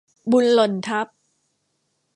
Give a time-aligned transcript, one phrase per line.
[0.31, 1.07] บุญหล่นทับ